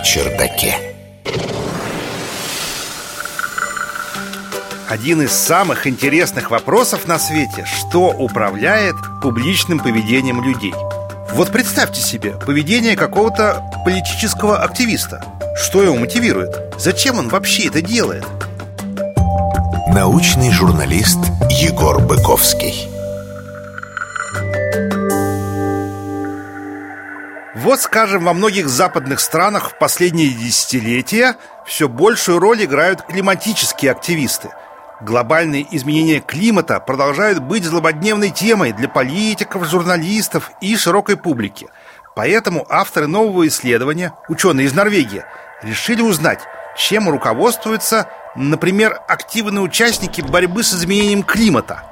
чердаке. 0.00 0.76
Один 4.88 5.22
из 5.22 5.32
самых 5.32 5.86
интересных 5.86 6.50
вопросов 6.50 7.08
на 7.08 7.18
свете 7.18 7.64
Что 7.64 8.10
управляет 8.10 8.94
публичным 9.22 9.80
поведением 9.80 10.44
людей? 10.44 10.74
Вот 11.32 11.50
представьте 11.50 12.00
себе 12.00 12.32
поведение 12.32 12.94
какого-то 12.94 13.64
политического 13.84 14.58
активиста 14.62 15.24
Что 15.56 15.82
его 15.82 15.96
мотивирует? 15.96 16.54
Зачем 16.78 17.18
он 17.18 17.28
вообще 17.28 17.68
это 17.68 17.80
делает? 17.80 18.24
Научный 19.88 20.52
журналист 20.52 21.18
Егор 21.50 22.00
Быковский 22.00 22.93
Вот, 27.64 27.80
скажем, 27.80 28.24
во 28.24 28.34
многих 28.34 28.68
западных 28.68 29.20
странах 29.20 29.70
в 29.70 29.78
последние 29.78 30.28
десятилетия 30.28 31.38
все 31.64 31.88
большую 31.88 32.38
роль 32.38 32.62
играют 32.62 33.00
климатические 33.00 33.92
активисты. 33.92 34.50
Глобальные 35.00 35.66
изменения 35.74 36.20
климата 36.20 36.78
продолжают 36.78 37.38
быть 37.38 37.64
злободневной 37.64 38.28
темой 38.28 38.72
для 38.72 38.86
политиков, 38.86 39.64
журналистов 39.64 40.50
и 40.60 40.76
широкой 40.76 41.16
публики. 41.16 41.68
Поэтому 42.14 42.66
авторы 42.68 43.06
нового 43.06 43.48
исследования, 43.48 44.12
ученые 44.28 44.66
из 44.66 44.74
Норвегии, 44.74 45.24
решили 45.62 46.02
узнать, 46.02 46.40
чем 46.76 47.08
руководствуются, 47.08 48.10
например, 48.36 49.00
активные 49.08 49.62
участники 49.62 50.20
борьбы 50.20 50.64
с 50.64 50.74
изменением 50.74 51.22
климата. 51.22 51.82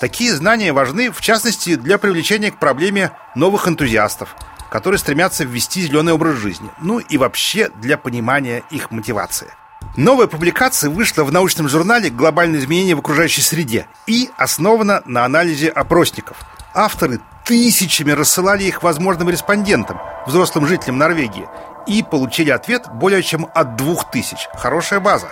Такие 0.00 0.34
знания 0.34 0.72
важны, 0.72 1.12
в 1.12 1.20
частности, 1.20 1.76
для 1.76 1.98
привлечения 1.98 2.50
к 2.50 2.58
проблеме 2.58 3.12
новых 3.36 3.68
энтузиастов– 3.68 4.34
которые 4.72 4.98
стремятся 4.98 5.44
ввести 5.44 5.82
зеленый 5.82 6.14
образ 6.14 6.36
жизни, 6.36 6.70
ну 6.80 6.98
и 6.98 7.18
вообще 7.18 7.68
для 7.76 7.98
понимания 7.98 8.62
их 8.70 8.90
мотивации. 8.90 9.52
Новая 9.98 10.26
публикация 10.26 10.88
вышла 10.88 11.24
в 11.24 11.32
научном 11.32 11.68
журнале 11.68 12.08
«Глобальные 12.08 12.62
изменения 12.62 12.94
в 12.94 13.00
окружающей 13.00 13.42
среде» 13.42 13.86
и 14.06 14.30
основана 14.38 15.02
на 15.04 15.26
анализе 15.26 15.68
опросников. 15.68 16.38
Авторы 16.72 17.20
тысячами 17.44 18.12
рассылали 18.12 18.64
их 18.64 18.82
возможным 18.82 19.28
респондентам, 19.28 20.00
взрослым 20.26 20.66
жителям 20.66 20.96
Норвегии, 20.96 21.46
и 21.86 22.02
получили 22.02 22.48
ответ 22.48 22.86
более 22.94 23.22
чем 23.22 23.48
от 23.54 23.76
двух 23.76 24.10
тысяч. 24.10 24.48
Хорошая 24.54 25.00
база. 25.00 25.28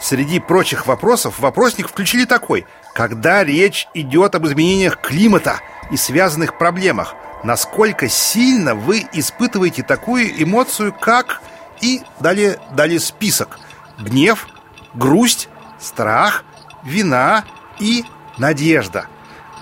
Среди 0.00 0.40
прочих 0.40 0.86
вопросов 0.86 1.40
в 1.40 1.44
опросник 1.44 1.90
включили 1.90 2.24
такой 2.24 2.64
«Когда 2.94 3.44
речь 3.44 3.86
идет 3.92 4.34
об 4.34 4.46
изменениях 4.46 4.98
климата 4.98 5.60
и 5.90 5.98
связанных 5.98 6.56
проблемах– 6.56 7.14
насколько 7.44 8.08
сильно 8.08 8.74
вы 8.74 9.06
испытываете 9.12 9.82
такую 9.82 10.42
эмоцию, 10.42 10.92
как... 10.92 11.42
И 11.80 12.02
далее, 12.18 12.58
далее 12.72 12.98
список. 12.98 13.60
Гнев, 14.00 14.48
грусть, 14.94 15.48
страх, 15.78 16.42
вина 16.82 17.44
и 17.78 18.04
надежда. 18.36 19.06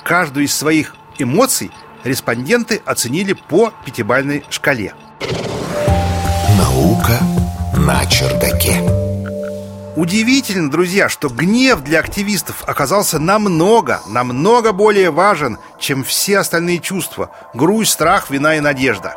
Каждую 0.02 0.46
из 0.46 0.54
своих 0.54 0.96
эмоций 1.18 1.70
респонденты 2.04 2.80
оценили 2.86 3.34
по 3.34 3.70
пятибальной 3.84 4.44
шкале. 4.48 4.94
Наука 6.58 7.18
на 7.76 8.06
чердаке. 8.06 9.05
Удивительно, 9.96 10.70
друзья, 10.70 11.08
что 11.08 11.30
гнев 11.30 11.80
для 11.80 12.00
активистов 12.00 12.64
оказался 12.66 13.18
намного, 13.18 14.02
намного 14.06 14.72
более 14.72 15.10
важен, 15.10 15.58
чем 15.78 16.04
все 16.04 16.40
остальные 16.40 16.80
чувства– 16.80 17.30
грусть, 17.54 17.92
страх, 17.92 18.28
вина 18.28 18.56
и 18.56 18.60
надежда. 18.60 19.14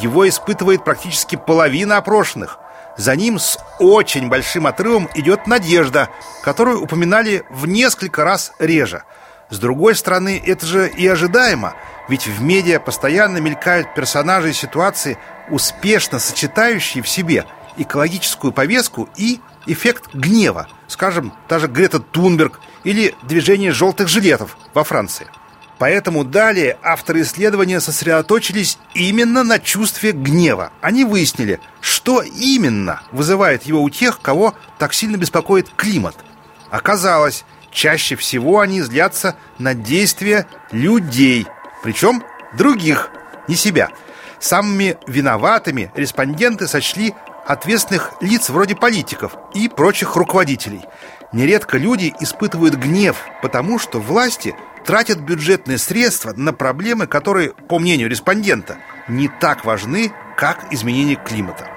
Его 0.00 0.28
испытывает 0.28 0.82
практически 0.82 1.36
половина 1.36 1.98
опрошенных. 1.98 2.58
За 2.96 3.14
ним 3.14 3.38
с 3.38 3.56
очень 3.78 4.28
большим 4.28 4.66
отрывом 4.66 5.08
идет 5.14 5.46
надежда, 5.46 6.08
которую 6.42 6.82
упоминали 6.82 7.44
в 7.48 7.68
несколько 7.68 8.24
раз 8.24 8.50
реже. 8.58 9.04
С 9.48 9.60
другой 9.60 9.94
стороны, 9.94 10.42
это 10.44 10.66
же 10.66 10.88
и 10.88 11.06
ожидаемо, 11.06 11.74
ведь 12.08 12.26
в 12.26 12.42
медиа 12.42 12.80
постоянно 12.80 13.38
мелькают 13.38 13.94
персонажи 13.94 14.50
и 14.50 14.54
ситуации, 14.54 15.18
успешно 15.50 16.18
сочетающие 16.18 17.04
в 17.04 17.08
себе 17.08 17.46
экологическую 17.76 18.52
повестку 18.52 19.08
и 19.16 19.40
эффект 19.66 20.14
гнева, 20.14 20.68
скажем, 20.88 21.32
та 21.48 21.58
же 21.58 21.66
Грета 21.66 22.00
Тунберг 22.00 22.60
или 22.84 23.14
движение 23.22 23.72
желтых 23.72 24.08
жилетов 24.08 24.56
во 24.74 24.84
Франции. 24.84 25.26
Поэтому 25.78 26.24
далее 26.24 26.78
авторы 26.82 27.22
исследования 27.22 27.80
сосредоточились 27.80 28.78
именно 28.94 29.44
на 29.44 29.58
чувстве 29.58 30.12
гнева. 30.12 30.72
Они 30.80 31.04
выяснили, 31.04 31.60
что 31.82 32.22
именно 32.22 33.02
вызывает 33.12 33.64
его 33.64 33.82
у 33.82 33.90
тех, 33.90 34.20
кого 34.22 34.54
так 34.78 34.94
сильно 34.94 35.16
беспокоит 35.16 35.68
климат. 35.76 36.16
Оказалось, 36.70 37.44
чаще 37.70 38.16
всего 38.16 38.60
они 38.60 38.80
злятся 38.80 39.36
на 39.58 39.74
действия 39.74 40.46
людей, 40.72 41.46
причем 41.82 42.22
других, 42.56 43.10
не 43.46 43.54
себя. 43.54 43.90
Самыми 44.40 44.96
виноватыми 45.06 45.90
респонденты 45.94 46.66
сочли 46.66 47.14
ответственных 47.46 48.14
лиц 48.20 48.50
вроде 48.50 48.74
политиков 48.74 49.36
и 49.54 49.68
прочих 49.68 50.16
руководителей. 50.16 50.82
Нередко 51.32 51.78
люди 51.78 52.14
испытывают 52.20 52.74
гнев, 52.74 53.16
потому 53.42 53.78
что 53.78 54.00
власти 54.00 54.54
тратят 54.84 55.18
бюджетные 55.18 55.78
средства 55.78 56.32
на 56.32 56.52
проблемы, 56.52 57.06
которые, 57.06 57.50
по 57.50 57.78
мнению 57.78 58.08
респондента, 58.08 58.78
не 59.08 59.28
так 59.28 59.64
важны, 59.64 60.12
как 60.36 60.72
изменение 60.72 61.16
климата. 61.16 61.68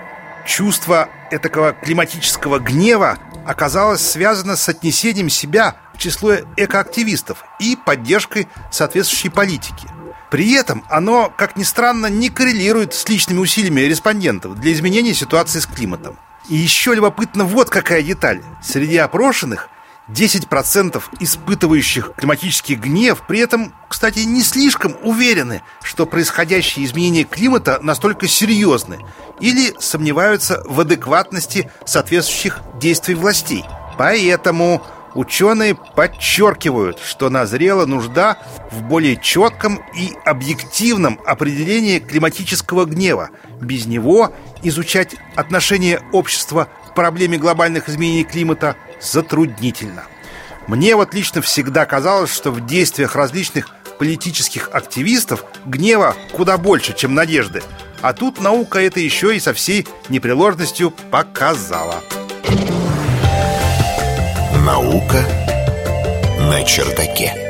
Чувство 0.46 1.10
этого 1.32 1.74
климатического 1.74 2.60
гнева 2.60 3.18
оказалось 3.46 4.06
связано 4.06 4.56
с 4.56 4.70
отнесением 4.70 5.30
себя 5.30 5.76
в 5.94 5.98
число 5.98 6.36
экоактивистов 6.58 7.44
и 7.60 7.76
поддержкой 7.76 8.48
соответствующей 8.72 9.30
политики– 9.30 9.88
при 10.30 10.54
этом 10.54 10.84
оно, 10.90 11.34
как 11.36 11.56
ни 11.56 11.64
странно, 11.64 12.08
не 12.08 12.30
коррелирует 12.30 12.94
с 12.94 13.08
личными 13.10 13.40
усилиями 13.40 13.82
респондентов 13.82 14.60
для 14.60 14.74
изменения 14.74 15.14
ситуации 15.14 15.60
с 15.60 15.66
климатом. 15.66 16.18
И 16.48 16.56
еще 16.56 16.94
любопытно 16.94 17.46
вот 17.46 17.70
какая 17.70 18.02
деталь. 18.02 18.42
Среди 18.62 18.98
опрошенных 18.98 19.70
10% 20.10 21.02
испытывающих 21.20 22.12
климатический 22.16 22.76
гнев 22.76 23.24
при 23.28 23.40
этом, 23.40 23.74
кстати, 23.88 24.20
не 24.20 24.42
слишком 24.42 24.96
уверены, 25.04 25.62
что 25.84 26.06
происходящие 26.06 26.86
изменения 26.86 27.24
климата 27.24 27.80
настолько 27.82 28.28
серьезны 28.28 29.00
или 29.40 29.76
сомневаются 29.80 30.64
в 30.66 30.80
адекватности 30.80 31.72
соответствующих 31.86 32.60
действий 32.80 33.16
властей. 33.16 33.64
Поэтому 33.98 34.84
Ученые 35.16 35.76
подчеркивают, 35.76 37.00
что 37.00 37.30
назрела 37.30 37.86
нужда 37.86 38.38
в 38.72 38.84
более 38.84 39.18
четком 39.18 39.82
и 39.96 40.14
объективном 40.24 41.20
определении 41.26 42.00
климатического 42.00 42.86
гнева. 42.86 43.30
Без 43.60 43.86
него 43.86 44.34
изучать 44.62 45.16
отношение 45.36 46.02
общества 46.12 46.70
к 46.88 46.94
проблеме 46.94 47.38
глобальных 47.38 47.90
изменений 47.90 48.24
климата 48.24 48.76
затруднительно. 49.02 50.04
Мне 50.68 50.96
вот 50.96 51.16
лично 51.16 51.42
всегда 51.42 51.86
казалось, 51.86 52.32
что 52.32 52.52
в 52.52 52.66
действиях 52.66 53.16
различных 53.16 53.70
политических 53.98 54.70
активистов 54.72 55.44
гнева 55.66 56.16
куда 56.32 56.58
больше, 56.58 56.96
чем 56.96 57.16
надежды. 57.16 57.64
А 58.02 58.14
тут 58.14 58.40
наука 58.40 58.80
это 58.80 59.00
еще 59.00 59.36
и 59.36 59.40
со 59.40 59.54
всей 59.54 59.88
непреложностью 60.08 60.92
показала. 61.12 62.04
Наука 64.66 65.26
на 66.38 66.64
чердаке. 66.64 67.49